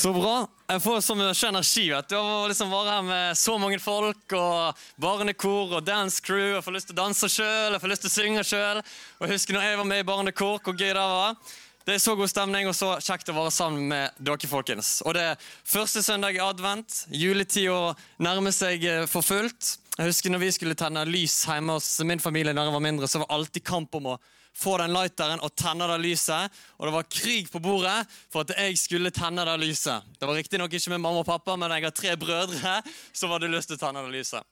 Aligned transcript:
Så 0.00 0.14
bra. 0.16 0.46
Jeg 0.70 0.80
får 0.80 1.00
så 1.04 1.14
mye 1.18 1.32
energi 1.50 1.82
vet 1.90 2.06
du, 2.08 2.14
av 2.16 2.24
å 2.24 2.44
liksom 2.48 2.70
være 2.72 2.92
her 2.94 3.02
med 3.04 3.36
så 3.36 3.56
mange 3.60 3.76
folk 3.84 4.32
og 4.38 4.84
barnekor 5.02 5.74
og 5.76 5.84
dance 5.84 6.22
crew. 6.24 6.54
Jeg 6.54 6.64
får 6.64 6.76
lyst 6.76 6.88
til 6.88 6.96
å 6.96 7.00
danse 7.02 7.28
sjøl, 7.28 7.74
jeg 7.74 7.82
får 7.82 7.92
lyst 7.92 8.06
til 8.06 8.08
å 8.08 8.14
synge 8.14 8.44
sjøl. 8.48 8.80
Og 9.20 9.34
husker 9.34 9.58
når 9.58 9.66
jeg 9.66 9.80
var 9.82 9.90
med 9.90 10.00
i 10.00 10.06
barnekor, 10.08 10.56
hvor 10.64 10.78
gøy 10.78 10.94
det 10.94 11.04
var. 11.04 11.36
Det 11.84 11.98
er 11.98 12.00
så 12.00 12.14
god 12.16 12.32
stemning 12.32 12.70
og 12.70 12.78
så 12.78 12.94
kjekt 13.04 13.28
å 13.28 13.36
være 13.36 13.52
sammen 13.52 13.92
med 13.92 14.16
dere, 14.24 14.48
folkens. 14.48 15.02
Og 15.04 15.18
det 15.18 15.26
er 15.34 15.44
første 15.68 16.00
søndag 16.06 16.38
i 16.38 16.40
advent. 16.46 17.02
Juletida 17.12 17.92
nærmer 18.24 18.56
seg 18.56 18.88
eh, 18.88 19.04
for 19.10 19.26
fullt. 19.26 19.74
Jeg 20.00 20.08
husker 20.14 20.32
når 20.32 20.40
vi 20.40 20.52
skulle 20.56 20.74
tenne 20.80 21.02
lys 21.04 21.34
hjemme 21.44 21.74
hos 21.76 21.86
min 22.08 22.22
familie, 22.24 22.54
når 22.56 22.70
jeg 22.70 22.72
var 22.72 22.82
mindre, 22.86 23.08
så 23.10 23.20
var 23.20 23.34
alltid 23.36 23.66
kamp 23.68 23.98
om 23.98 24.06
å 24.14 24.14
få 24.56 24.78
den 24.80 24.94
lighteren 24.94 25.42
og 25.44 25.52
tenne 25.52 25.84
det 25.90 25.98
lyset. 26.00 26.56
Og 26.78 26.88
det 26.88 26.94
var 26.94 27.10
krig 27.12 27.50
på 27.52 27.60
bordet 27.60 27.98
for 28.32 28.46
at 28.46 28.54
jeg 28.56 28.78
skulle 28.80 29.12
tenne 29.12 29.44
det 29.44 29.58
lyset. 29.60 30.08
Det 30.16 30.24
var 30.24 30.40
riktignok 30.40 30.72
ikke 30.72 30.94
med 30.94 31.04
mamma 31.04 31.20
og 31.20 31.28
pappa, 31.28 31.58
men 31.60 31.76
jeg 31.76 31.84
har 31.84 31.92
tre 32.00 32.16
brødre, 32.16 32.78
så 33.12 33.28
var 33.28 33.44
det 33.44 33.52
lyst 33.52 33.74
til 33.74 33.76
å 33.76 33.84
tenne 33.84 34.06
det 34.06 34.16
lyset. 34.16 34.48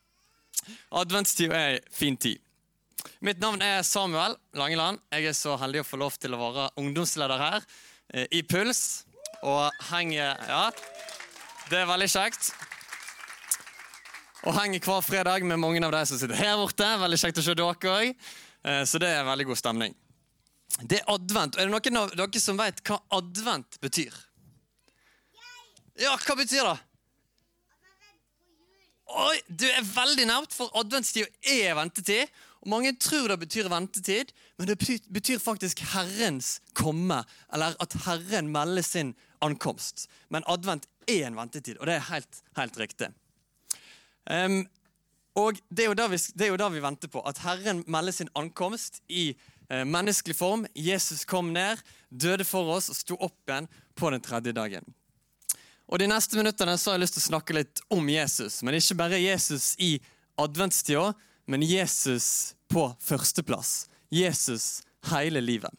Adventstid 1.00 1.56
er 1.56 1.78
ei 1.78 1.82
fin 1.96 2.20
tid. 2.20 2.44
Mitt 3.24 3.40
navn 3.40 3.64
er 3.64 3.80
Samuel 3.88 4.36
Langeland. 4.52 5.00
Jeg 5.16 5.32
er 5.32 5.40
så 5.40 5.56
heldig 5.56 5.80
å 5.80 5.90
få 5.94 6.04
lov 6.04 6.20
til 6.20 6.36
å 6.36 6.44
være 6.44 6.70
ungdomsleder 6.76 7.40
her 7.40 7.62
eh, 8.12 8.28
i 8.36 8.44
Puls. 8.44 9.06
Og 9.48 9.72
henge 9.94 10.28
Ja, 10.28 10.64
det 11.72 11.86
er 11.86 11.94
veldig 11.96 12.12
kjekt. 12.12 12.52
Og 14.48 14.54
henger 14.56 14.80
hver 14.80 15.02
fredag 15.04 15.44
med 15.44 15.60
mange 15.60 15.80
av 15.84 15.92
de 15.92 16.06
som 16.08 16.16
sitter 16.16 16.38
her 16.38 16.54
borte. 16.56 16.86
Veldig 17.02 17.18
kjekt 17.20 17.40
å 17.40 17.42
se 17.44 17.52
dere 17.58 17.90
òg. 17.92 18.28
Eh, 18.64 18.84
så 18.88 19.00
det 19.02 19.10
er 19.12 19.26
veldig 19.28 19.44
god 19.50 19.60
stemning. 19.60 19.96
Det 20.88 21.02
er 21.02 21.10
advent. 21.12 21.58
Er 21.58 21.68
det 21.68 21.74
noen 21.74 22.00
av 22.00 22.14
dere 22.16 22.40
som 22.40 22.56
vet 22.56 22.80
hva 22.88 22.96
advent 23.18 23.76
betyr? 23.84 24.16
Ja, 26.00 26.14
hva 26.16 26.38
betyr 26.38 26.64
det? 26.64 26.78
Oi, 29.18 29.36
Du 29.48 29.66
er 29.68 29.84
veldig 29.84 30.26
nært, 30.28 30.56
for 30.56 30.72
adventstid 30.80 31.28
er 31.44 31.76
ventetid. 31.76 32.32
Og 32.64 32.72
Mange 32.72 32.96
tror 32.96 33.28
det 33.28 33.40
betyr 33.44 33.68
ventetid, 33.68 34.32
men 34.56 34.72
det 34.72 34.80
betyr 35.12 35.44
faktisk 35.44 35.84
Herrens 35.92 36.58
komme. 36.72 37.20
Eller 37.52 37.76
at 37.84 38.00
Herren 38.08 38.48
melder 38.52 38.84
sin 38.86 39.12
ankomst. 39.44 40.08
Men 40.32 40.46
advent 40.48 40.88
er 41.04 41.28
en 41.28 41.36
ventetid, 41.36 41.76
og 41.80 41.88
det 41.88 42.00
er 42.00 42.12
helt, 42.14 42.44
helt 42.56 42.80
riktig. 42.80 43.12
Um, 44.28 44.62
og 45.38 45.60
det 45.70 45.86
er, 45.86 46.08
vi, 46.10 46.18
det 46.34 46.46
er, 46.46 46.50
jo 46.52 46.58
da 46.58 46.68
vi, 46.72 46.82
venter 46.82 47.10
på. 47.12 47.22
At 47.28 47.40
Herren 47.44 47.84
melder 47.86 48.12
sin 48.12 48.30
ankomst 48.38 49.02
i 49.08 49.30
eh, 49.70 49.84
menneskelig 49.86 50.36
form. 50.36 50.66
Jesus 50.74 51.24
kom 51.28 51.52
ned, 51.54 51.78
døde 52.10 52.46
for 52.48 52.72
oss 52.74 52.90
og 52.90 52.98
sto 52.98 53.18
opp 53.22 53.38
igjen 53.46 53.68
på 53.94 54.10
den 54.10 54.24
tredje 54.24 54.54
dagen. 54.56 54.88
Og 55.88 56.02
De 56.02 56.08
neste 56.10 56.36
minuttene 56.36 56.74
så 56.76 56.90
har 56.90 56.98
jeg 56.98 57.06
lyst 57.06 57.16
til 57.16 57.24
å 57.24 57.30
snakke 57.30 57.56
litt 57.56 57.82
om 57.94 58.10
Jesus. 58.10 58.60
Men 58.66 58.76
ikke 58.76 58.98
bare 58.98 59.22
Jesus 59.22 59.72
i 59.78 59.94
adventstida, 60.38 61.12
men 61.46 61.64
Jesus 61.64 62.56
på 62.68 62.90
førsteplass. 63.00 63.86
Jesus 64.12 64.82
hele 65.12 65.40
livet. 65.44 65.72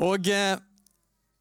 Og 0.00 0.30
eh, 0.30 0.56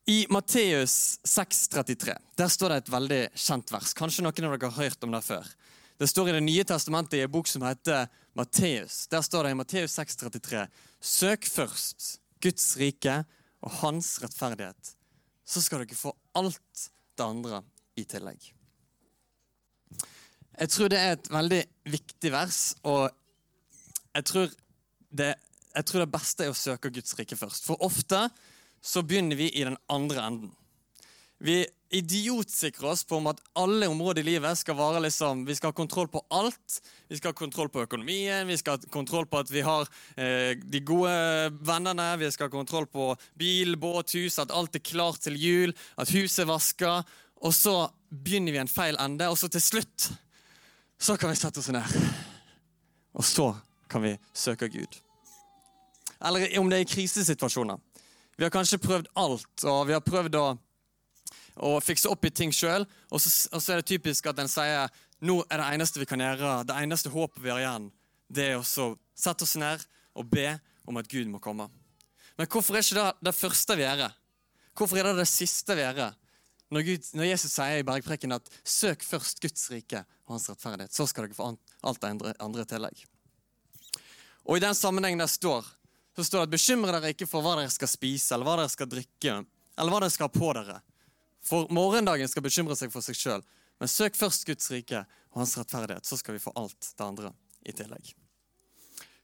i 0.06 0.26
Matteus 0.30 1.20
6,33 1.24 2.18
der 2.36 2.50
står 2.52 2.74
det 2.74 2.78
et 2.82 2.92
veldig 2.92 3.22
kjent 3.40 3.72
vers. 3.72 3.94
Kanskje 3.96 4.26
noen 4.26 4.50
av 4.50 4.56
dere 4.58 4.72
har 4.72 4.90
hørt 4.90 5.06
om 5.06 5.14
det 5.16 5.22
før. 5.24 5.48
Det 6.00 6.10
står 6.10 6.30
i 6.30 6.34
Det 6.34 6.44
nye 6.44 6.66
testamentet 6.68 7.20
i 7.20 7.24
en 7.24 7.32
bok 7.32 7.48
som 7.48 7.64
heter 7.64 8.10
Matteus. 8.36 9.08
Der 9.08 9.22
står 9.22 9.46
det 9.46 9.54
i 9.54 9.60
Matteus 9.60 9.96
6,33.: 10.00 10.66
Søk 11.00 11.48
først 11.48 12.20
Guds 12.42 12.78
rike 12.78 13.22
og 13.64 13.72
hans 13.80 14.18
rettferdighet, 14.22 14.96
så 15.46 15.62
skal 15.62 15.86
dere 15.86 15.96
få 15.96 16.12
alt 16.36 16.90
det 17.16 17.24
andre 17.24 17.62
i 17.96 18.04
tillegg. 18.04 18.50
Jeg 20.60 20.70
tror 20.70 20.90
det 20.92 21.00
er 21.00 21.16
et 21.16 21.30
veldig 21.32 21.62
viktig 21.94 22.32
vers, 22.34 22.76
og 22.84 23.08
jeg 24.14 24.26
tror 24.26 24.52
det, 25.10 25.34
jeg 25.74 25.86
tror 25.86 26.04
det 26.04 26.12
beste 26.12 26.46
er 26.46 26.52
å 26.52 26.58
søke 26.58 26.92
Guds 26.94 27.16
rike 27.18 27.38
først. 27.38 27.64
For 27.66 27.80
ofte 27.86 28.28
så 28.84 29.04
begynner 29.04 29.40
vi 29.40 29.50
i 29.50 29.64
den 29.64 29.78
andre 29.88 30.28
enden. 30.28 30.52
Vi 31.44 31.66
idiotsikrer 31.94 32.90
oss 32.90 33.04
på 33.04 33.18
om 33.20 33.28
at 33.30 33.40
alle 33.60 33.88
områder 33.92 34.24
i 34.24 34.26
livet 34.34 34.58
skal 34.58 34.78
være 34.78 35.02
liksom, 35.04 35.46
Vi 35.46 35.56
skal 35.56 35.70
ha 35.70 35.76
kontroll 35.78 36.08
på 36.08 36.24
alt. 36.34 36.80
Vi 37.08 37.18
skal 37.18 37.34
ha 37.34 37.38
kontroll 37.38 37.70
på 37.70 37.84
økonomien, 37.84 38.48
vi 38.48 38.58
skal 38.58 38.78
ha 38.78 38.92
kontroll 38.92 39.28
på 39.30 39.42
at 39.44 39.52
vi 39.52 39.62
har 39.62 39.88
eh, 40.16 40.56
de 40.58 40.82
gode 40.82 41.14
vennene, 41.62 42.08
vi 42.18 42.32
skal 42.32 42.50
ha 42.50 42.54
kontroll 42.56 42.88
på 42.88 43.12
bil, 43.38 43.76
båt, 43.78 44.16
hus, 44.18 44.40
at 44.40 44.52
alt 44.56 44.76
er 44.76 44.86
klart 44.88 45.22
til 45.28 45.38
jul, 45.38 45.76
at 46.00 46.16
huset 46.16 46.46
er 46.46 46.50
vaska. 46.50 46.96
Og 47.44 47.54
så 47.54 47.76
begynner 48.10 48.56
vi 48.56 48.64
en 48.64 48.72
feil 48.72 48.98
ende, 49.04 49.30
og 49.30 49.38
så 49.38 49.52
til 49.52 49.62
slutt 49.62 50.10
så 51.04 51.18
kan 51.20 51.30
vi 51.30 51.38
sette 51.38 51.60
oss 51.60 51.70
ned. 51.76 51.98
Og 53.14 53.26
så 53.28 53.52
kan 53.92 54.02
vi 54.02 54.16
søke 54.34 54.72
Gud. 54.72 54.96
Eller 56.24 56.48
om 56.60 56.70
det 56.72 56.80
er 56.80 56.86
i 56.88 56.94
krisesituasjoner. 56.96 57.78
Vi 58.38 58.46
har 58.46 58.54
kanskje 58.54 58.82
prøvd 58.82 59.10
alt, 59.20 59.66
og 59.70 59.82
vi 59.88 59.94
har 59.94 60.02
prøvd 60.06 60.38
å, 60.40 60.46
å 61.70 61.74
fikse 61.86 62.10
opp 62.10 62.26
i 62.26 62.34
ting 62.34 62.54
sjøl. 62.56 62.88
Og, 63.12 63.20
og, 63.20 63.60
så 63.62 63.76
er 63.76 63.82
det 63.82 63.90
typisk 63.92 64.30
at 64.32 64.42
en 64.42 64.50
sier 64.50 64.90
nå 65.24 65.38
er 65.48 65.62
det 65.62 65.68
eneste 65.76 66.02
vi 66.02 66.08
kan 66.10 66.22
gjøre, 66.22 66.56
det 66.68 66.80
eneste 66.82 67.12
håpet 67.14 67.44
vi 67.44 67.54
har 67.54 67.62
igjen, 67.62 67.88
det 68.34 68.50
er 68.52 68.58
å 68.60 68.66
sette 68.66 69.46
oss 69.46 69.56
ned 69.62 69.86
og 70.18 70.28
be 70.32 70.50
om 70.90 70.98
at 71.00 71.08
Gud 71.08 71.30
må 71.32 71.40
komme. 71.44 71.70
Men 72.36 72.50
hvorfor 72.50 72.76
er 72.76 72.84
ikke 72.84 72.98
det 72.98 73.30
det 73.30 73.36
første 73.38 73.78
vi 73.78 73.86
gjør? 73.86 74.18
Hvorfor 74.74 75.00
er 75.00 75.08
det 75.12 75.22
det 75.22 75.30
siste 75.30 75.78
vi 75.78 75.86
gjør? 75.86 76.18
Når, 76.74 76.86
Gud, 76.88 77.10
når, 77.14 77.28
Jesus 77.30 77.54
sier 77.54 77.80
i 77.80 77.86
bergpreken 77.86 78.34
at 78.34 78.50
'søk 78.66 79.04
først 79.06 79.40
Guds 79.44 79.70
rike 79.70 80.02
og 80.26 80.36
hans 80.36 80.50
rettferdighet', 80.50 80.96
så 80.96 81.06
skal 81.06 81.28
dere 81.28 81.38
få 81.38 81.52
alt 81.86 82.02
det 82.02 82.10
andre, 82.10 82.34
andre 82.42 82.66
tillegg. 82.66 83.04
Og 84.50 84.58
I 84.58 84.64
den 84.64 84.76
sammenhengen 84.76 85.22
der 85.22 85.30
står 85.30 85.68
så 86.16 86.24
står 86.24 86.40
det 86.40 86.44
at 86.44 86.54
'bekymre 86.54 86.92
dere 86.92 87.14
ikke 87.14 87.28
for 87.28 87.42
hva 87.42 87.56
dere 87.58 87.70
skal 87.74 87.90
spise, 87.90 88.34
eller 88.34 88.46
hva 88.46 88.58
dere 88.58 88.70
skal 88.70 88.90
drikke', 88.90 89.46
eller 89.78 89.92
hva 89.92 90.00
dere 90.00 90.14
skal 90.14 90.30
ha 90.30 90.34
på 90.34 90.54
dere. 90.54 90.82
For 91.44 91.68
morgendagen 91.74 92.28
skal 92.28 92.46
bekymre 92.46 92.76
seg 92.76 92.92
for 92.92 93.02
seg 93.02 93.16
sjøl. 93.16 93.44
Men 93.80 93.90
søk 93.92 94.16
først 94.16 94.46
Guds 94.46 94.70
rike 94.72 95.06
og 95.34 95.42
hans 95.42 95.58
rettferdighet, 95.58 96.06
så 96.06 96.18
skal 96.18 96.38
vi 96.38 96.44
få 96.44 96.54
alt 96.56 96.94
det 96.98 97.04
andre 97.04 97.34
i 97.66 97.74
tillegg. 97.76 98.14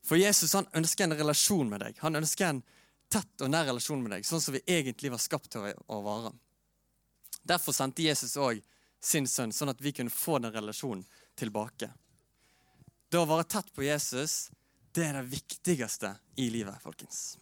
For 0.03 0.17
Jesus 0.17 0.53
han 0.57 0.67
ønsker 0.73 1.05
en 1.05 1.15
relasjon 1.15 1.69
med 1.69 1.83
deg. 1.85 1.99
Han 2.01 2.15
ønsker 2.15 2.47
en 2.47 2.63
tett 3.09 3.41
og 3.41 3.51
nær 3.51 3.67
relasjon 3.69 4.01
med 4.03 4.11
deg, 4.15 4.25
sånn 4.25 4.41
som 4.41 4.55
vi 4.55 4.63
egentlig 4.65 5.11
var 5.13 5.21
skapt 5.21 5.51
til 5.53 5.69
å 5.87 6.01
være. 6.05 6.33
Derfor 7.47 7.73
sendte 7.73 8.03
Jesus 8.03 8.35
òg 8.37 8.61
sin 8.99 9.27
sønn, 9.29 9.53
sånn 9.55 9.71
at 9.71 9.81
vi 9.81 9.93
kunne 9.95 10.13
få 10.13 10.39
den 10.43 10.53
relasjonen 10.53 11.05
tilbake. 11.39 11.91
Det 13.09 13.17
å 13.17 13.29
være 13.29 13.47
tett 13.49 13.71
på 13.73 13.85
Jesus, 13.85 14.49
det 14.99 15.07
er 15.07 15.15
det 15.21 15.29
viktigste 15.31 16.11
i 16.39 16.49
livet, 16.51 16.75
folkens. 16.83 17.37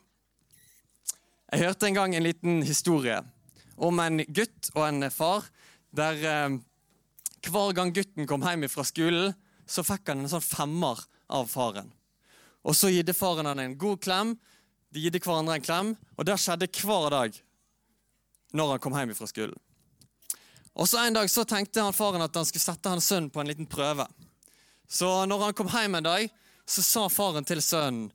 Jeg 1.47 1.63
hørte 1.63 1.87
en 1.87 1.97
gang 1.97 2.15
en 2.15 2.25
liten 2.25 2.61
historie 2.67 3.17
om 3.77 3.99
en 4.03 4.21
gutt 4.25 4.69
og 4.75 4.83
en 4.87 5.07
far 5.13 5.47
der 5.95 6.21
eh, 6.21 6.57
hver 7.47 7.73
gang 7.77 7.93
gutten 7.95 8.27
kom 8.29 8.43
hjem 8.45 8.67
fra 8.69 8.83
skolen, 8.85 9.33
så 9.65 9.83
fikk 9.85 10.11
han 10.11 10.23
en 10.23 10.31
sånn 10.31 10.43
femmer 10.43 11.01
av 11.33 11.47
faren. 11.49 11.89
Og 12.67 12.75
Så 12.75 12.91
gitte 12.91 13.15
faren 13.15 13.47
han 13.47 13.61
en 13.63 13.77
god 13.79 14.01
klem, 14.03 14.35
de 14.91 15.03
gitte 15.03 15.21
hverandre 15.23 15.57
en 15.57 15.63
klem, 15.63 15.93
og 16.17 16.27
det 16.27 16.37
skjedde 16.41 16.69
hver 16.83 17.09
dag 17.13 17.37
når 18.57 18.73
han 18.73 18.83
kom 18.83 18.97
hjem 18.97 19.15
fra 19.15 19.27
skolen. 19.29 19.57
Og 20.77 20.85
så 20.85 21.01
En 21.01 21.15
dag 21.15 21.29
så 21.29 21.43
tenkte 21.47 21.81
han 21.81 21.95
faren 21.95 22.21
at 22.21 22.35
han 22.35 22.45
skulle 22.45 22.61
sette 22.61 22.89
hans 22.89 23.07
sønn 23.07 23.31
på 23.33 23.41
en 23.41 23.49
liten 23.49 23.65
prøve. 23.65 24.05
Så 24.87 25.25
når 25.25 25.47
han 25.47 25.55
kom 25.57 25.71
hjem 25.71 25.97
en 25.97 26.05
dag, 26.05 26.29
så 26.67 26.83
sa 26.83 27.07
faren 27.09 27.47
til 27.47 27.61
sønnen 27.63 28.11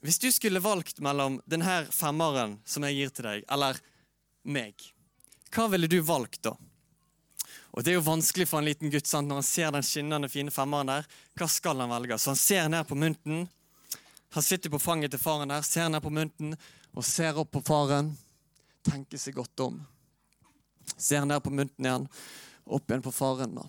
Hvis 0.00 0.18
du 0.22 0.30
skulle 0.32 0.62
valgt 0.62 1.00
mellom 1.04 1.40
denne 1.44 1.82
femmeren 1.92 2.58
som 2.64 2.86
jeg 2.86 2.96
gir 2.96 3.10
til 3.12 3.26
deg, 3.26 3.44
eller 3.50 3.80
meg, 4.46 4.78
hva 5.52 5.66
ville 5.72 5.90
du 5.90 5.98
valgt 6.06 6.42
da? 6.46 6.54
Og 7.72 7.84
Det 7.84 7.92
er 7.92 7.98
jo 7.98 8.06
vanskelig 8.06 8.48
for 8.48 8.58
en 8.58 8.68
liten 8.68 8.90
gutt 8.90 9.06
sant? 9.06 9.28
når 9.28 9.40
han 9.42 9.46
ser 9.46 9.70
den 9.74 9.84
skinnende 9.86 10.30
fine 10.32 10.50
femmeren 10.50 10.88
der. 10.88 11.04
Hva 11.38 11.48
skal 11.50 11.80
han 11.82 11.92
velge? 11.92 12.18
Så 12.18 12.32
han 12.32 12.40
ser 12.40 12.68
ned 12.72 12.88
på 12.88 12.96
mynten. 12.98 13.44
Han 14.34 14.42
sitter 14.42 14.70
på 14.70 14.80
fanget 14.82 15.12
til 15.12 15.20
faren 15.20 15.52
der, 15.52 15.62
ser 15.62 15.88
ned 15.88 16.02
på 16.02 16.10
mynten 16.10 16.56
og 16.94 17.04
ser 17.04 17.38
opp 17.38 17.52
på 17.54 17.62
faren. 17.66 18.10
Tenker 18.88 19.20
seg 19.20 19.36
godt 19.36 19.60
om. 19.60 19.78
Ser 20.96 21.24
ned 21.28 21.42
på 21.44 21.52
mynten 21.54 21.86
igjen. 21.86 22.08
Opp 22.66 22.90
igjen 22.90 23.04
på 23.04 23.14
faren. 23.14 23.60
da. 23.60 23.68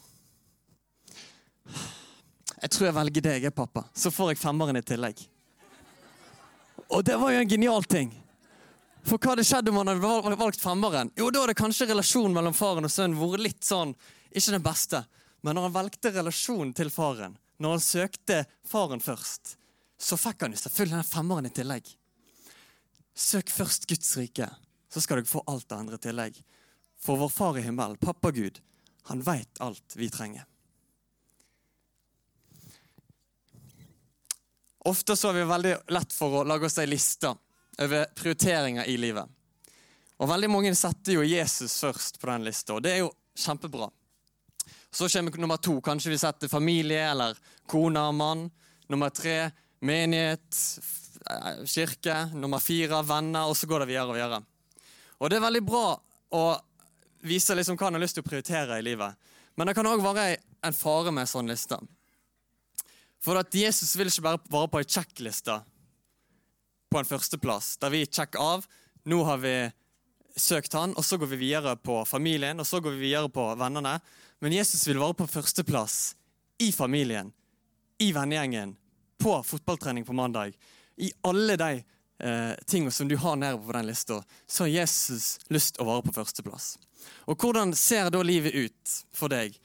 Jeg 2.59 2.73
tror 2.73 2.89
jeg 2.89 2.95
velger 2.97 3.23
deg, 3.23 3.51
pappa. 3.55 3.85
Så 3.95 4.11
får 4.11 4.33
jeg 4.33 4.41
femmeren 4.41 4.79
i 4.79 4.83
tillegg. 4.83 5.21
Og 6.89 7.03
det 7.05 7.15
var 7.21 7.31
jo 7.31 7.43
en 7.43 7.51
genial 7.51 7.85
ting. 7.87 8.09
For 9.05 9.21
hva 9.21 9.33
hadde 9.33 9.45
skjedd 9.47 9.69
om 9.71 9.79
han 9.79 9.91
hadde 9.93 10.39
valgt 10.39 10.61
femmeren? 10.61 11.11
Jo, 11.17 11.29
da 11.31 11.45
hadde 11.45 11.55
kanskje 11.57 11.87
relasjonen 11.89 12.35
mellom 12.35 12.55
faren 12.57 12.87
og 12.87 12.91
sønnen 12.91 13.19
vært 13.19 13.45
litt 13.45 13.63
sånn 13.65 13.93
Ikke 14.29 14.53
den 14.53 14.65
beste. 14.65 15.03
Men 15.41 15.55
når 15.55 15.69
han 15.69 15.77
valgte 15.77 16.11
relasjonen 16.13 16.73
til 16.75 16.91
faren, 16.91 17.37
når 17.63 17.77
han 17.77 17.83
søkte 17.83 18.43
faren 18.67 19.01
først, 19.01 19.55
så 19.99 20.17
fikk 20.19 20.43
han 20.43 20.53
jo 20.53 20.59
selvfølgelig 20.59 20.97
den 20.97 21.07
femmeren 21.07 21.47
i 21.47 21.53
tillegg. 21.55 21.87
Søk 23.15 23.51
først 23.51 23.87
Guds 23.89 24.11
rike, 24.19 24.47
så 24.91 25.01
skal 25.03 25.19
dere 25.19 25.31
få 25.31 25.43
alt 25.47 25.67
det 25.69 25.79
andre 25.79 25.99
i 25.99 26.03
tillegg. 26.03 26.37
For 26.99 27.19
vår 27.19 27.31
Far 27.31 27.59
i 27.59 27.63
himmelen, 27.63 27.99
pappa 27.99 28.31
Gud, 28.35 28.59
han 29.09 29.23
veit 29.23 29.63
alt 29.63 29.95
vi 29.95 30.11
trenger. 30.11 30.48
Ofte 34.87 35.15
så 35.15 35.29
er 35.29 35.41
vi 35.41 35.49
veldig 35.49 35.75
lett 35.91 36.13
for 36.15 36.39
å 36.39 36.45
lage 36.47 36.69
oss 36.69 36.79
ei 36.79 36.87
liste 36.87 37.33
over 37.79 38.05
prioriteringer 38.15 38.87
i 38.87 38.95
livet. 38.99 39.27
Og 40.19 40.27
Veldig 40.27 40.49
mange 40.51 40.71
setter 40.75 41.15
jo 41.15 41.23
Jesus 41.23 41.77
først 41.79 42.19
på 42.19 42.27
den 42.27 42.47
lista, 42.47 42.75
og 42.75 42.83
det 42.83 42.93
er 42.93 43.01
jo 43.03 43.11
kjempebra. 43.39 43.87
Så 44.91 45.07
kommer 45.09 45.37
nummer 45.37 45.57
to. 45.57 45.77
Kanskje 45.81 46.11
vi 46.11 46.17
setter 46.17 46.51
familie 46.51 47.03
eller 47.11 47.37
kone 47.69 48.01
og 48.09 48.15
mann. 48.15 48.47
Nummer 48.89 49.09
tre 49.13 49.51
menighet, 49.85 50.61
kirke. 51.65 52.17
Nummer 52.33 52.59
fire 52.59 53.03
venner, 53.05 53.47
og 53.47 53.57
så 53.57 53.67
går 53.69 53.83
det 53.85 53.91
videre 53.93 54.09
og 54.09 54.17
videre. 54.17 54.41
Og 55.19 55.29
det 55.29 55.37
er 55.37 55.45
veldig 55.45 55.63
bra 55.67 55.85
å 56.35 56.43
vise 57.27 57.55
liksom 57.55 57.77
hva 57.77 57.89
en 57.89 57.99
har 57.99 58.03
lyst 58.03 58.17
til 58.17 58.25
å 58.25 58.29
prioritere 58.29 58.79
i 58.79 58.85
livet. 58.85 59.15
Men 59.55 59.69
det 59.69 59.75
kan 59.77 59.87
òg 59.87 60.01
være 60.03 60.37
en 60.65 60.75
fare 60.75 61.11
med 61.11 61.27
en 61.27 61.31
sånn 61.31 61.51
liste. 61.51 61.77
For 63.23 63.39
at 63.39 63.55
Jesus 63.55 63.95
vil 63.99 64.07
ikke 64.07 64.25
bare 64.25 64.41
være 64.51 64.71
på 64.71 64.81
ei 64.81 64.87
sjekkliste 64.87 65.59
på 66.89 66.99
en 66.99 67.05
førsteplass, 67.05 67.75
der 67.81 67.91
vi 67.93 68.05
sjekker 68.07 68.41
av. 68.41 68.65
Nå 69.09 69.19
har 69.27 69.41
vi 69.43 69.53
søkt 70.39 70.73
han, 70.73 70.95
og 70.97 71.05
så 71.05 71.19
går 71.19 71.33
vi 71.33 71.43
videre 71.43 71.75
på 71.77 72.01
familien, 72.07 72.59
og 72.59 72.67
så 72.67 72.79
går 72.81 72.95
vi 72.95 73.09
videre 73.09 73.29
på 73.29 73.45
vennene. 73.59 73.99
Men 74.39 74.55
Jesus 74.55 74.87
vil 74.87 75.01
være 75.01 75.19
på 75.19 75.27
førsteplass 75.29 75.99
i 76.63 76.71
familien, 76.71 77.31
i 77.99 78.11
vennegjengen, 78.15 78.75
på 79.19 79.35
fotballtrening 79.43 80.05
på 80.07 80.15
mandag. 80.15 80.55
I 80.97 81.11
alle 81.27 81.57
de 81.59 81.71
eh, 82.23 82.53
tingene 82.65 82.91
som 82.91 83.07
du 83.07 83.17
har 83.19 83.35
nedover 83.35 83.67
på 83.67 83.77
den 83.77 83.89
lista, 83.91 84.21
så 84.47 84.63
har 84.63 84.73
Jesus 84.79 85.37
lyst 85.51 85.75
til 85.75 85.83
å 85.83 85.91
være 85.91 86.07
på 86.07 86.15
førsteplass. 86.21 86.77
Og 87.27 87.39
hvordan 87.39 87.75
ser 87.75 88.09
da 88.11 88.23
livet 88.23 88.55
ut 88.55 88.95
for 89.15 89.31
deg? 89.31 89.55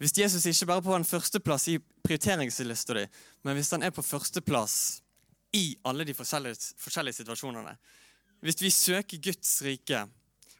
Hvis 0.00 0.16
Jesus 0.18 0.46
ikke 0.48 0.70
bare 0.72 0.84
på 0.84 0.96
en 0.96 1.06
førsteplass 1.06 1.68
i 1.70 1.78
prioriteringslista 2.02 2.96
di, 2.98 3.06
men 3.42 3.56
hvis 3.56 3.70
han 3.74 3.84
er 3.86 3.94
på 3.94 4.04
førsteplass 4.04 4.76
i 5.52 5.76
alle 5.84 6.04
de 6.08 6.14
forskjellige, 6.16 6.74
forskjellige 6.80 7.20
situasjonene. 7.20 7.74
Hvis 8.42 8.62
vi 8.62 8.70
søker 8.74 9.20
Guds 9.22 9.62
rike, 9.62 10.06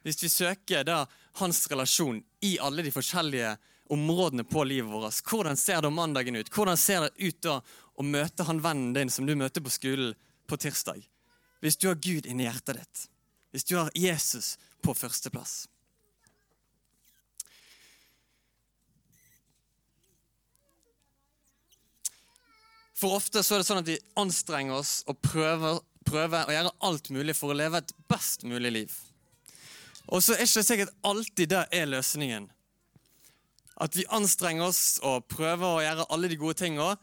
hvis 0.03 0.23
vi 0.23 0.29
søker 0.29 0.83
da 0.87 1.03
hans 1.41 1.65
relasjon 1.71 2.21
i 2.45 2.57
alle 2.61 2.85
de 2.85 2.91
forskjellige 2.93 3.55
områdene 3.93 4.45
på 4.47 4.63
livet 4.67 4.91
vårt, 4.91 5.21
hvordan 5.27 5.57
ser 5.59 5.81
da 5.81 5.89
mandagen 5.89 6.35
ut? 6.35 6.51
Hvordan 6.53 6.77
ser 6.77 7.07
det 7.07 7.27
ut 7.27 7.41
da 7.43 7.57
å 7.95 8.05
møte 8.05 8.45
han 8.47 8.61
vennen 8.63 8.93
din 8.95 9.11
som 9.11 9.25
du 9.27 9.35
møter 9.35 9.63
på 9.63 9.73
skolen 9.73 10.13
på 10.47 10.59
tirsdag? 10.61 11.01
Hvis 11.63 11.79
du 11.79 11.89
har 11.89 11.99
Gud 11.99 12.27
inni 12.27 12.45
hjertet 12.45 12.79
ditt. 12.79 13.05
Hvis 13.51 13.67
du 13.69 13.77
har 13.77 13.91
Jesus 13.95 14.57
på 14.83 14.93
førsteplass. 14.97 15.63
For 23.03 23.17
ofte 23.17 23.41
så 23.43 23.57
er 23.57 23.59
det 23.59 23.67
sånn 23.67 23.81
at 23.81 23.89
vi 23.89 23.99
anstrenger 24.15 24.77
oss 24.79 25.01
og 25.11 25.17
prøver, 25.19 25.81
prøver 26.07 26.47
å 26.47 26.53
gjøre 26.55 26.69
alt 26.87 27.09
mulig 27.11 27.33
for 27.35 27.51
å 27.51 27.55
leve 27.59 27.81
et 27.81 27.89
best 28.07 28.45
mulig 28.47 28.69
liv. 28.71 28.93
Og 30.07 30.21
så 30.23 30.37
er 30.37 30.45
ikke 30.45 30.61
sikkert 30.63 30.93
alltid 31.03 31.49
det 31.51 31.63
er 31.75 31.89
løsningen. 31.91 32.45
At 33.83 33.97
vi 33.97 34.05
anstrenger 34.07 34.69
oss 34.69 35.01
og 35.03 35.25
prøver 35.27 35.65
å 35.67 35.81
gjøre 35.83 36.05
alle 36.15 36.29
de 36.31 36.37
gode 36.39 36.55
tingene, 36.61 36.93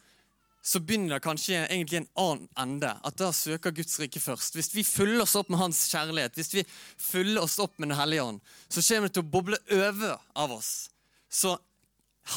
så 0.64 0.80
begynner 0.80 1.18
det 1.18 1.24
kanskje 1.26 1.58
egentlig 1.66 1.98
en 2.00 2.08
annen 2.22 2.46
ende. 2.64 2.92
At 3.04 3.18
da 3.20 3.28
søker 3.36 3.74
Guds 3.76 4.00
rike 4.00 4.22
først. 4.24 4.56
Hvis 4.56 4.72
vi 4.72 4.84
fyller 4.88 5.26
oss 5.26 5.36
opp 5.36 5.50
med 5.52 5.60
Hans 5.60 5.82
kjærlighet, 5.92 6.36
hvis 6.36 6.54
vi 6.54 6.64
fyller 7.00 7.42
oss 7.42 7.58
opp 7.60 7.76
med 7.76 7.92
Den 7.92 8.00
hellige 8.00 8.24
ånd, 8.24 8.40
så 8.72 8.84
kommer 8.86 9.12
det 9.12 9.18
til 9.18 9.26
å 9.26 9.32
boble 9.36 9.60
over 9.82 10.16
av 10.32 10.56
oss. 10.56 10.88
Så 11.28 11.58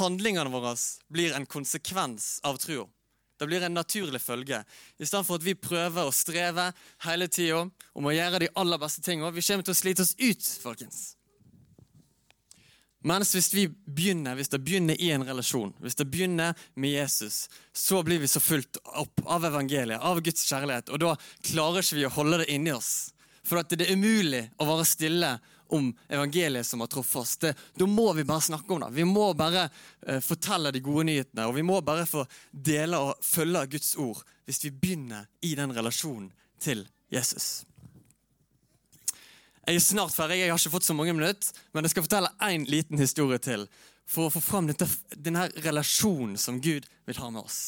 handlingene 0.02 0.52
våre 0.52 0.76
blir 1.08 1.32
en 1.32 1.48
konsekvens 1.48 2.42
av 2.44 2.60
trua. 2.60 2.90
Det 3.44 3.52
blir 3.52 3.66
en 3.68 3.76
naturlig 3.76 4.22
følge. 4.24 4.62
I 4.98 5.06
stedet 5.06 5.28
for 5.28 5.40
at 5.42 5.44
vi 5.44 5.58
prøver 5.60 6.08
å 6.08 6.16
streve 6.16 6.70
hele 7.04 7.28
tida 7.28 7.66
om 7.94 8.08
å 8.08 8.14
gjøre 8.16 8.46
de 8.46 8.54
aller 8.60 8.80
beste 8.80 9.04
tingene. 9.04 9.34
Vi 9.36 9.44
kommer 9.44 9.68
til 9.68 9.76
å 9.76 9.82
slite 9.82 10.06
oss 10.06 10.16
ut, 10.16 10.48
folkens. 10.64 11.02
Mens 13.04 13.34
hvis 13.36 13.50
vi 13.52 13.66
begynner, 13.68 14.38
hvis 14.40 14.52
det 14.54 14.62
begynner 14.64 14.96
i 14.96 15.10
en 15.12 15.26
relasjon, 15.28 15.74
hvis 15.84 16.00
det 16.00 16.08
begynner 16.08 16.56
med 16.80 16.96
Jesus, 16.96 17.50
så 17.76 18.00
blir 18.08 18.22
vi 18.24 18.30
så 18.32 18.40
fulgt 18.40 18.80
opp 18.96 19.26
av 19.28 19.44
evangeliet, 19.50 20.00
av 20.00 20.22
Guds 20.24 20.46
kjærlighet, 20.48 20.88
og 20.88 21.02
da 21.04 21.18
klarer 21.44 21.84
ikke 21.84 22.00
vi 22.00 22.06
å 22.08 22.14
holde 22.16 22.40
det 22.46 22.48
inni 22.56 22.72
oss. 22.72 23.12
For 23.44 23.60
det 23.60 23.84
er 23.84 23.98
umulig 24.00 24.46
å 24.56 24.70
være 24.70 24.88
stille 24.88 25.34
om 25.74 25.90
evangeliet 26.08 26.68
som 26.68 26.84
har 26.84 26.92
truffet 26.92 27.22
oss. 27.22 27.36
Det, 27.42 27.54
da 27.80 27.88
må 27.90 28.12
vi 28.14 28.26
bare 28.28 28.46
snakke 28.46 28.74
om 28.74 28.84
det. 28.84 28.92
Vi 28.96 29.06
må 29.10 29.32
bare 29.38 29.68
uh, 29.68 30.20
fortelle 30.24 30.72
de 30.74 30.84
gode 30.84 31.08
nyhetene. 31.10 31.48
Og 31.50 31.58
vi 31.58 31.66
må 31.66 31.82
bare 31.86 32.08
få 32.10 32.26
dele 32.52 33.02
og 33.02 33.26
følge 33.26 33.68
Guds 33.76 33.94
ord 34.02 34.24
hvis 34.48 34.64
vi 34.66 34.74
begynner 34.76 35.30
i 35.42 35.54
den 35.56 35.72
relasjonen 35.76 36.32
til 36.62 36.86
Jesus. 37.14 37.64
Jeg 39.64 39.80
er 39.80 39.84
snart 39.84 40.12
ferdig, 40.12 40.42
jeg 40.42 40.52
har 40.52 40.60
ikke 40.60 40.74
fått 40.74 40.90
så 40.90 40.96
mange 40.98 41.14
minutter, 41.16 41.54
men 41.72 41.86
jeg 41.86 41.94
skal 41.94 42.04
fortelle 42.04 42.34
én 42.44 42.66
liten 42.68 43.00
historie 43.00 43.40
til 43.40 43.64
for 44.04 44.28
å 44.28 44.34
få 44.34 44.42
fram 44.44 44.68
dette, 44.68 44.90
denne 45.16 45.48
relasjonen 45.64 46.36
som 46.40 46.60
Gud 46.62 46.90
vil 47.08 47.22
ha 47.22 47.30
med 47.32 47.46
oss. 47.46 47.62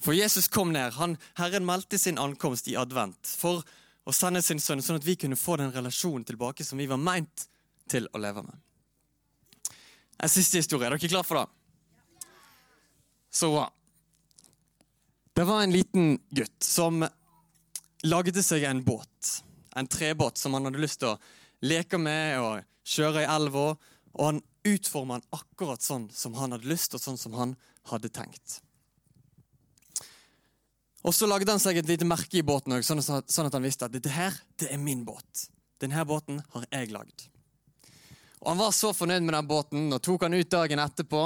For 0.00 0.16
Jesus 0.16 0.48
kom 0.48 0.72
ned. 0.72 0.96
Han, 0.96 1.16
Herren 1.38 1.66
meldte 1.68 2.00
sin 2.00 2.18
ankomst 2.18 2.68
i 2.72 2.76
advent. 2.80 3.20
For 3.20 3.62
og 4.10 4.16
sende 4.16 4.42
sin 4.42 4.58
sønn, 4.58 4.82
sånn 4.82 4.98
at 4.98 5.06
vi 5.06 5.14
kunne 5.20 5.38
få 5.38 5.54
den 5.60 5.70
relasjonen 5.70 6.26
tilbake 6.26 6.66
som 6.66 6.80
vi 6.82 6.88
var 6.90 6.98
meint 6.98 7.46
til 7.90 8.08
å 8.10 8.20
leve 8.22 8.42
med. 8.42 8.56
En 10.20 10.32
siste 10.32 10.58
historie. 10.58 10.88
Er 10.88 10.96
dere 10.96 11.10
klare 11.10 11.26
for 11.26 11.38
det? 11.38 12.26
Så 13.30 13.52
bra. 13.54 13.68
Det 15.38 15.46
var 15.46 15.62
en 15.62 15.72
liten 15.72 16.18
gutt 16.34 16.66
som 16.66 17.04
lagde 18.02 18.42
seg 18.42 18.66
en 18.66 18.82
båt. 18.84 19.30
En 19.78 19.86
trebåt 19.86 20.42
som 20.42 20.56
han 20.58 20.66
hadde 20.66 20.82
lyst 20.82 21.00
til 21.00 21.14
å 21.14 21.20
leke 21.62 22.00
med 22.02 22.40
og 22.42 22.66
kjøre 22.82 23.22
i 23.22 23.30
elva. 23.30 23.68
Og 24.18 24.26
han 24.26 24.42
utforma 24.66 25.20
den 25.20 25.38
akkurat 25.38 25.86
sånn 25.86 26.10
som 26.12 26.34
han 26.36 26.56
hadde 26.56 26.68
lyst, 26.68 26.98
og 26.98 27.00
sånn 27.00 27.20
som 27.20 27.38
han 27.38 27.54
hadde 27.92 28.10
tenkt. 28.12 28.58
Og 31.00 31.14
så 31.16 31.28
lagde 31.28 31.48
han 31.48 31.62
seg 31.62 31.80
et 31.80 31.88
lite 31.88 32.08
merke 32.08 32.40
i 32.40 32.44
båten, 32.44 32.74
også, 32.76 32.98
sånn, 33.00 33.24
sånn 33.24 33.48
at 33.48 33.56
han 33.56 33.64
visste 33.64 33.86
at 33.86 33.94
dette 33.94 34.12
her, 34.12 34.34
det 34.60 34.68
er 34.72 34.80
min 34.80 35.04
båt. 35.06 35.46
Denne 35.80 36.02
båten 36.04 36.42
har 36.52 36.66
jeg 36.68 36.90
lagd. 36.92 37.30
Og 38.40 38.50
Han 38.52 38.60
var 38.60 38.72
så 38.76 38.92
fornøyd 38.96 39.24
med 39.24 39.34
den 39.36 39.48
båten 39.48 39.92
og 39.92 40.02
tok 40.04 40.26
han 40.26 40.36
ut 40.36 40.52
dagen 40.52 40.80
etterpå. 40.80 41.22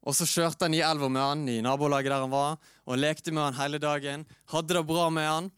Og 0.00 0.16
Så 0.16 0.26
kjørte 0.26 0.66
han 0.66 0.74
i 0.74 0.82
elva 0.82 1.10
med 1.10 1.22
han 1.22 1.48
i 1.50 1.60
nabolaget 1.62 2.10
der 2.10 2.24
han 2.24 2.32
var, 2.32 2.58
og 2.86 2.98
lekte 2.98 3.34
med 3.34 3.44
han 3.48 3.58
hele 3.58 3.82
dagen. 3.82 4.26
Hadde 4.54 4.74
det 4.74 4.86
bra 4.86 5.10
med 5.10 5.28
han. 5.28 5.50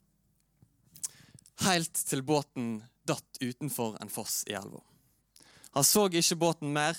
Helt 1.63 1.95
til 2.09 2.25
båten 2.27 2.81
datt 3.07 3.41
utenfor 3.41 4.01
en 4.01 4.11
foss 4.13 4.43
i 4.49 4.57
elva. 4.57 4.81
Han 5.73 5.85
så 5.85 6.09
ikke 6.09 6.41
båten 6.41 6.73
mer. 6.73 6.97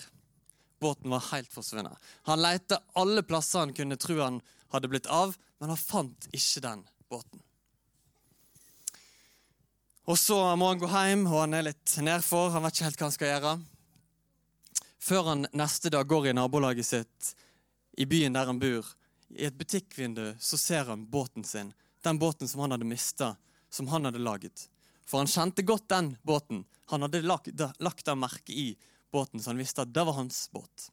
Båten 0.82 1.12
var 1.14 1.26
helt 1.32 1.52
forsvunnet. 1.54 1.98
Han 2.28 2.42
lette 2.42 2.80
alle 3.00 3.24
plasser 3.24 3.64
han 3.64 3.74
kunne 3.76 4.00
tro 4.02 4.18
han 4.20 4.42
hadde 4.74 4.89
blitt 4.92 5.10
av, 5.12 5.36
men 5.62 5.72
han 5.74 5.80
fant 5.80 6.27
ikke 6.32 6.63
den 6.65 6.84
båten. 7.12 7.42
Og 10.03 10.20
Så 10.20 10.36
må 10.60 10.68
han 10.68 10.82
gå 10.82 10.89
hjem, 10.92 11.27
og 11.30 11.46
han 11.46 11.56
er 11.56 11.70
litt 11.70 11.96
nedfor. 12.03 12.51
Han 12.51 12.65
vet 12.65 12.75
ikke 12.75 12.89
helt 12.89 13.00
hva 13.00 13.08
han 13.08 13.15
skal 13.15 13.32
gjøre. 13.32 13.53
Før 15.03 15.30
han 15.30 15.48
neste 15.56 15.92
dag 15.94 16.08
går 16.08 16.30
i 16.30 16.36
nabolaget 16.36 16.88
sitt, 16.88 17.30
i 17.96 18.08
byen 18.10 18.36
der 18.36 18.50
han 18.50 18.60
bor. 18.60 18.88
I 19.34 19.48
et 19.48 19.58
butikkvindu 19.58 20.36
så 20.39 20.60
ser 20.60 20.92
han 20.92 21.06
båten 21.10 21.46
sin, 21.48 21.72
den 22.03 22.20
båten 22.20 22.48
som 22.48 22.63
han 22.63 22.75
hadde 22.75 22.88
mista, 22.88 23.34
som 23.72 23.88
han 23.92 24.06
hadde 24.10 24.22
laget. 24.22 24.68
For 25.08 25.24
han 25.24 25.32
kjente 25.32 25.65
godt 25.68 25.88
den 25.92 26.13
båten. 26.24 26.65
Han 26.92 27.06
hadde 27.06 27.24
lagt, 27.24 27.50
lagt 27.80 28.06
det 28.06 28.15
merket 28.20 28.56
i 28.56 28.68
båten, 29.12 29.39
så 29.39 29.51
han 29.51 29.62
visste 29.62 29.84
at 29.84 29.94
det 29.94 30.03
var 30.03 30.20
hans 30.20 30.46
båt. 30.51 30.89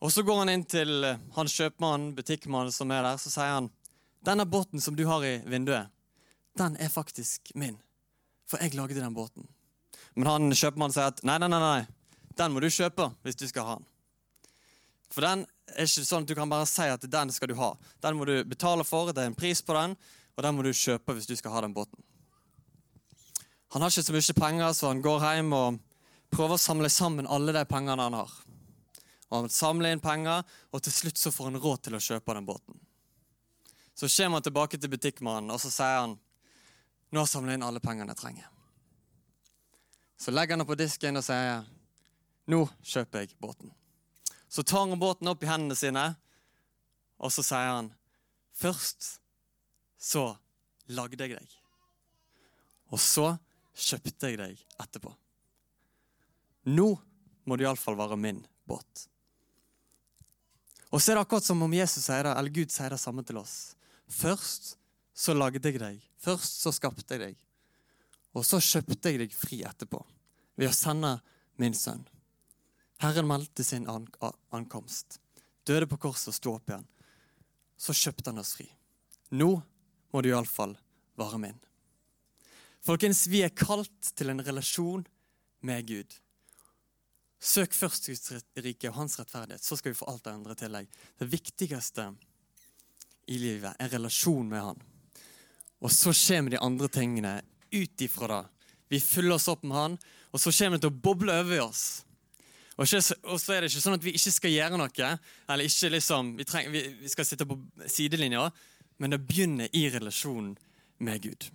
Og 0.00 0.12
Så 0.12 0.22
går 0.22 0.38
han 0.38 0.52
inn 0.52 0.64
til 0.64 1.02
hans 1.02 1.34
han 1.34 1.50
kjøpmannen, 1.50 2.14
butikkmannen 2.14 2.72
som 2.72 2.90
er 2.94 3.02
der, 3.02 3.18
så 3.18 3.32
sier 3.32 3.54
han 3.56 3.70
denne 4.22 4.46
båten 4.46 4.82
som 4.82 4.96
du 4.96 5.04
har 5.06 5.24
i 5.26 5.38
vinduet, 5.46 5.90
den 6.58 6.76
er 6.78 6.90
faktisk 6.90 7.50
min. 7.54 7.78
For 8.46 8.62
jeg 8.62 8.74
lagde 8.74 8.98
den 8.98 9.14
båten. 9.14 9.46
Men 10.14 10.30
han 10.30 10.54
kjøpmannen 10.54 10.94
sier 10.94 11.10
at 11.10 11.22
nei, 11.26 11.38
nei, 11.42 11.50
nei, 11.50 11.60
nei, 11.62 11.86
den 12.38 12.54
må 12.54 12.62
du 12.62 12.70
kjøpe 12.70 13.10
hvis 13.26 13.38
du 13.38 13.46
skal 13.50 13.66
ha 13.66 13.76
den. 13.78 13.88
For 15.10 15.24
den 15.24 15.44
er 15.74 15.88
ikke 15.88 16.06
sånn 16.06 16.26
at 16.26 16.30
du 16.30 16.36
kan 16.38 16.50
bare 16.50 16.66
si 16.68 16.86
at 16.86 17.06
den 17.10 17.32
skal 17.34 17.50
du 17.50 17.56
ha. 17.58 17.72
Den 18.04 18.18
må 18.18 18.26
du 18.28 18.36
betale 18.46 18.86
for, 18.86 19.10
det 19.10 19.24
er 19.24 19.32
en 19.32 19.38
pris 19.38 19.62
på 19.64 19.74
den, 19.74 19.96
og 20.36 20.46
den 20.46 20.54
må 20.54 20.62
du 20.66 20.70
kjøpe 20.70 21.16
hvis 21.16 21.26
du 21.26 21.34
skal 21.38 21.56
ha 21.56 21.64
den 21.66 21.74
båten. 21.74 21.98
Han 23.74 23.82
har 23.82 23.90
ikke 23.90 24.06
så 24.06 24.14
mye 24.14 24.38
penger, 24.38 24.72
så 24.72 24.92
han 24.92 25.02
går 25.02 25.24
hjem 25.26 25.54
og 25.56 25.80
prøver 26.30 26.54
å 26.54 26.62
samle 26.62 26.90
sammen 26.92 27.26
alle 27.26 27.54
de 27.56 27.64
pengene 27.68 28.06
han 28.06 28.16
har 28.16 28.36
og 29.28 29.42
han 29.42 29.52
samler 29.52 29.92
inn 29.92 30.02
penger, 30.02 30.44
og 30.72 30.82
til 30.82 30.94
slutt 30.94 31.20
så 31.20 31.32
får 31.34 31.50
han 31.50 31.60
råd 31.60 31.82
til 31.84 31.98
å 31.98 32.02
kjøpe 32.02 32.36
den 32.36 32.46
båten. 32.48 32.78
Så 33.98 34.08
kommer 34.08 34.38
han 34.38 34.46
tilbake 34.46 34.78
til 34.78 34.92
butikkmannen 34.92 35.50
og 35.50 35.60
så 35.60 35.72
sier 35.74 35.98
han, 36.04 36.14
nå 37.10 37.24
samler 37.26 37.54
jeg 37.54 37.60
inn 37.60 37.66
alle 37.66 37.82
pengene 37.82 38.14
jeg 38.14 38.20
trenger. 38.20 38.48
Så 40.18 40.32
legger 40.34 40.54
han 40.56 40.62
den 40.62 40.68
på 40.70 40.78
disken 40.78 41.20
og 41.20 41.26
sier 41.26 41.66
nå 42.48 42.62
kjøper 42.80 43.24
jeg 43.24 43.36
båten. 43.42 43.72
Så 44.48 44.64
tar 44.64 44.86
han 44.86 45.00
båten 45.00 45.28
opp 45.28 45.42
i 45.44 45.50
hendene 45.50 45.76
sine, 45.76 46.04
og 47.20 47.32
så 47.34 47.44
sier 47.44 47.74
han 47.74 47.90
først 48.56 49.18
så 49.98 50.24
lagde 50.94 51.20
jeg 51.26 51.36
deg. 51.36 51.58
Og 52.94 53.02
så 53.02 53.34
kjøpte 53.76 54.30
jeg 54.30 54.40
deg 54.40 54.62
etterpå. 54.80 55.12
Nå 56.72 56.88
må 57.44 57.56
du 57.56 57.64
iallfall 57.66 57.98
være 57.98 58.16
min 58.20 58.40
båt. 58.68 59.08
Og 60.88 61.02
så 61.02 61.12
er 61.12 61.18
det 61.18 61.24
akkurat 61.26 61.44
som 61.44 61.62
om 61.62 61.74
Jesus 61.74 62.06
sier 62.06 62.24
det, 62.24 62.32
eller 62.32 62.54
Gud 62.54 62.72
sier 62.72 62.92
det 62.94 63.00
samme 63.00 63.24
til 63.26 63.40
oss. 63.40 63.74
Først 64.08 64.76
så 65.12 65.34
lagde 65.36 65.60
jeg 65.60 65.80
deg. 65.80 65.98
Først 66.22 66.62
så 66.62 66.72
skapte 66.72 67.16
jeg 67.16 67.22
deg. 67.22 67.40
Og 68.36 68.46
så 68.46 68.60
kjøpte 68.62 69.10
jeg 69.10 69.20
deg 69.22 69.34
fri 69.34 69.60
etterpå 69.66 70.00
ved 70.58 70.70
å 70.70 70.76
sende 70.76 71.18
min 71.60 71.76
sønn. 71.76 72.04
Herren 73.02 73.28
meldte 73.30 73.62
sin 73.62 73.86
ankomst, 73.86 75.20
døde 75.66 75.86
på 75.86 76.00
korset 76.02 76.32
og 76.32 76.36
sto 76.38 76.54
opp 76.56 76.70
igjen. 76.70 76.86
Så 77.78 77.94
kjøpte 77.94 78.32
han 78.32 78.42
oss 78.42 78.56
fri. 78.58 78.66
Nå 79.30 79.52
må 80.10 80.22
du 80.24 80.30
iallfall 80.32 80.74
være 81.18 81.38
min. 81.42 81.58
Folkens, 82.82 83.26
vi 83.30 83.42
er 83.44 83.54
kalt 83.54 84.12
til 84.16 84.32
en 84.32 84.42
relasjon 84.42 85.04
med 85.66 85.86
Gud. 85.86 86.14
Søk 87.38 87.74
først 87.74 88.08
Guds 88.10 88.32
rike 88.58 88.90
og 88.90 88.96
hans 88.98 89.18
rettferdighet, 89.20 89.62
så 89.62 89.78
skal 89.78 89.92
vi 89.92 89.98
få 89.98 90.08
alt 90.10 90.24
det 90.26 90.34
andre 90.34 90.56
tillegg. 90.58 90.88
Det 91.18 91.28
viktigste 91.30 92.08
i 93.30 93.38
livet 93.38 93.78
er 93.78 93.92
relasjon 93.94 94.48
med 94.50 94.64
Han. 94.64 94.82
Og 95.78 95.92
så 95.94 96.10
kommer 96.16 96.50
de 96.50 96.58
andre 96.58 96.88
tingene 96.90 97.34
ut 97.70 98.02
ifra 98.02 98.30
det. 98.32 98.44
Vi 98.88 99.00
fyller 99.04 99.36
oss 99.36 99.48
opp 99.52 99.62
med 99.62 99.76
Han, 99.76 99.96
og 100.32 100.40
så 100.40 100.52
kommer 100.52 100.78
det 100.78 100.86
til 100.86 100.94
å 100.94 101.02
boble 101.04 101.34
over 101.44 101.62
oss. 101.68 101.84
Og, 102.78 102.86
så 102.86 103.54
er 103.54 103.62
det 103.62 103.72
ikke 103.72 103.82
sånn 103.82 103.98
at 103.98 104.04
vi 104.06 104.14
ikke 104.14 104.32
skal 104.32 104.54
gjøre 104.54 104.78
noe, 104.78 105.08
eller 105.50 105.66
ikke 105.66 105.90
liksom, 105.96 106.34
vi, 106.38 106.46
trenger, 106.46 106.90
vi 107.02 107.10
skal 107.10 107.26
sitte 107.26 107.46
på 107.46 107.58
sidelinja, 107.90 108.44
men 109.02 109.14
det 109.14 109.22
begynner 109.26 109.70
i 109.74 109.88
relasjonen 109.90 110.54
med 111.02 111.26
Gud. 111.26 111.48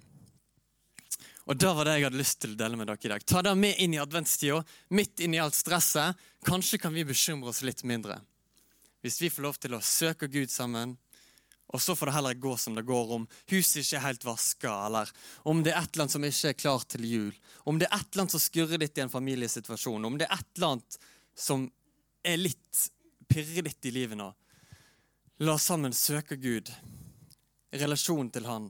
Og 1.46 1.58
Det 1.60 1.72
var 1.76 1.86
det 1.86 1.98
jeg 1.98 2.06
hadde 2.08 2.20
lyst 2.22 2.40
til 2.40 2.54
å 2.54 2.60
dele 2.60 2.78
med 2.80 2.88
dere 2.88 3.04
i 3.04 3.12
dag. 3.12 3.26
Ta 3.28 3.42
det 3.44 3.56
med 3.60 3.80
inn 3.84 3.96
i 3.98 4.00
adventstida, 4.00 4.62
midt 4.96 5.20
inn 5.20 5.36
i 5.36 5.42
alt 5.44 5.58
stresset. 5.58 6.16
Kanskje 6.48 6.80
kan 6.80 6.94
vi 6.96 7.04
bekymre 7.04 7.52
oss 7.52 7.64
litt 7.68 7.84
mindre. 7.84 8.22
Hvis 9.04 9.20
vi 9.20 9.32
får 9.34 9.44
lov 9.44 9.60
til 9.60 9.76
å 9.76 9.82
søke 9.84 10.30
Gud 10.32 10.52
sammen, 10.52 10.96
og 11.74 11.82
så 11.82 11.96
får 11.98 12.08
det 12.08 12.14
heller 12.16 12.40
gå 12.40 12.54
som 12.58 12.76
det 12.78 12.86
går 12.88 13.12
om 13.16 13.26
huset 13.52 13.82
ikke 13.82 13.98
er 13.98 14.06
helt 14.06 14.26
vaska, 14.28 14.72
eller 14.88 15.12
om 15.50 15.64
det 15.66 15.74
er 15.74 15.82
et 15.82 15.96
eller 15.96 16.06
annet 16.06 16.16
som 16.16 16.28
ikke 16.28 16.52
er 16.52 16.60
klart 16.60 16.88
til 16.94 17.08
jul, 17.08 17.34
om 17.66 17.80
det 17.82 17.90
er 17.90 17.98
et 17.98 18.08
eller 18.12 18.24
annet 18.24 18.36
som 18.36 18.44
skurrer 18.44 18.80
litt 18.80 19.00
i 19.00 19.04
en 19.04 19.12
familiesituasjon, 19.12 20.06
om 20.06 20.20
det 20.20 20.28
er 20.30 20.38
et 20.38 20.52
eller 20.56 20.76
annet 20.76 21.00
som 21.36 21.66
er 22.24 22.40
litt 22.40 22.84
pirrer 23.28 23.66
litt 23.66 23.90
i 23.90 23.94
livet 23.96 24.20
nå. 24.20 24.30
La 25.44 25.58
oss 25.58 25.66
sammen 25.68 25.96
søke 25.98 26.38
Gud, 26.38 26.70
i 27.74 27.82
relasjon 27.82 28.30
til 28.32 28.46
Han, 28.46 28.70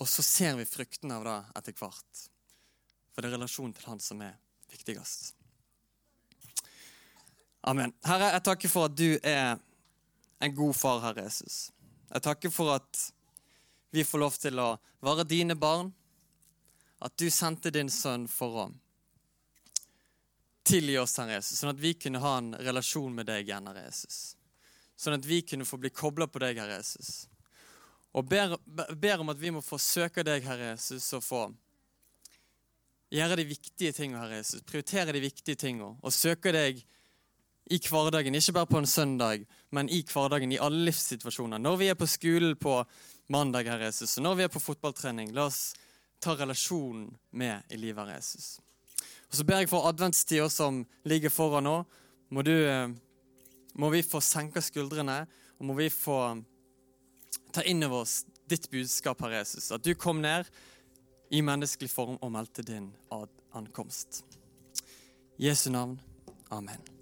og 0.00 0.08
så 0.08 0.24
ser 0.24 0.56
vi 0.56 0.64
fruktene 0.64 1.18
av 1.20 1.26
det 1.28 1.36
etter 1.60 1.76
hvert. 1.76 2.24
For 3.12 3.20
det 3.20 3.30
er 3.30 3.36
relasjonen 3.36 3.74
til 3.76 3.90
Han 3.90 4.00
som 4.00 4.22
er 4.24 4.34
viktigst. 4.72 5.34
Amen. 7.68 7.92
Herre, 8.08 8.32
jeg 8.32 8.44
takker 8.46 8.72
for 8.72 8.88
at 8.88 8.96
du 8.96 9.18
er 9.20 9.58
en 10.40 10.54
god 10.56 10.76
far, 10.76 11.02
Herre 11.04 11.26
Jesus. 11.26 11.68
Jeg 12.08 12.24
takker 12.24 12.52
for 12.52 12.72
at 12.78 13.02
vi 13.92 14.06
får 14.06 14.22
lov 14.22 14.38
til 14.40 14.62
å 14.62 14.70
være 15.04 15.28
dine 15.28 15.56
barn. 15.58 15.92
At 17.04 17.16
du 17.20 17.28
sendte 17.32 17.72
din 17.72 17.90
sønn 17.92 18.26
for 18.28 18.64
å 18.64 18.66
tilgi 20.64 20.96
oss, 21.00 21.16
Herre 21.20 21.38
Jesus, 21.38 21.60
sånn 21.60 21.72
at 21.74 21.80
vi 21.80 21.94
kunne 21.96 22.20
ha 22.22 22.36
en 22.38 22.54
relasjon 22.56 23.12
med 23.14 23.28
deg 23.28 23.48
igjen, 23.48 23.68
Herre 23.68 23.86
Jesus. 23.86 24.20
Sånn 25.00 25.16
at 25.16 25.28
vi 25.28 25.40
kunne 25.44 25.68
få 25.68 25.80
bli 25.80 25.92
kobla 25.92 26.28
på 26.28 26.42
deg, 26.42 26.60
Herre 26.60 26.80
Jesus. 26.80 27.29
Og 28.12 28.26
ber, 28.26 28.56
ber, 28.98 29.20
om 29.22 29.30
at 29.30 29.40
vi 29.40 29.52
må 29.54 29.62
få 29.62 29.78
søke 29.78 30.24
deg, 30.26 30.42
Herre 30.42 30.72
Jesus, 30.72 31.06
og 31.14 31.22
få 31.22 31.42
gjøre 33.10 33.36
de 33.38 33.44
viktige 33.50 33.92
tingene, 33.94 34.22
Herre 34.22 34.40
Jesus. 34.40 34.64
Prioritere 34.66 35.14
de 35.14 35.22
viktige 35.22 35.58
tingene 35.58 35.94
og 35.94 36.14
søke 36.14 36.52
deg 36.54 36.80
i 37.70 37.78
hverdagen, 37.78 38.34
ikke 38.34 38.56
bare 38.56 38.66
på 38.66 38.80
en 38.80 38.88
søndag, 38.90 39.44
men 39.70 39.90
i 39.90 40.00
hverdagen, 40.02 40.50
i 40.50 40.58
alle 40.58 40.88
livssituasjoner. 40.88 41.62
Når 41.62 41.76
vi 41.78 41.90
er 41.92 41.98
på 41.98 42.08
skolen 42.10 42.56
på 42.58 42.80
mandag, 43.30 43.70
Herre 43.70 43.92
Jesus, 43.92 44.16
og 44.18 44.26
når 44.26 44.40
vi 44.40 44.46
er 44.46 44.50
på 44.50 44.62
fotballtrening, 44.64 45.30
la 45.36 45.46
oss 45.46 45.76
ta 46.20 46.34
relasjonen 46.34 47.12
med 47.30 47.70
i 47.70 47.78
livet, 47.78 48.02
Herre 48.02 48.18
Jesus. 48.18 48.58
Og 49.30 49.38
Så 49.38 49.46
ber 49.46 49.62
jeg 49.62 49.70
for 49.70 49.86
adventstida 49.86 50.48
som 50.50 50.82
ligger 51.06 51.30
foran 51.30 51.68
nå. 51.68 51.76
Må, 52.34 52.42
du, 52.42 52.54
eh, 52.66 52.90
må 53.78 53.90
vi 53.94 54.02
få 54.02 54.18
senka 54.22 54.62
skuldrene, 54.62 55.22
og 55.58 55.66
må 55.70 55.78
vi 55.78 55.86
få 55.94 56.40
ta 57.52 57.62
inn 57.62 57.82
over 57.86 58.04
oss 58.04 58.24
ditt 58.50 58.70
budskap, 58.70 59.20
Herre 59.22 59.42
Jesus. 59.42 59.70
At 59.72 59.84
du 59.84 59.94
kom 59.94 60.22
ned 60.22 60.48
i 61.30 61.42
menneskelig 61.42 61.90
form 61.90 62.18
og 62.20 62.32
meldte 62.34 62.66
din 62.66 62.90
ankomst. 63.54 64.24
I 65.38 65.46
Jesu 65.50 65.70
navn. 65.70 66.00
Amen. 66.50 66.99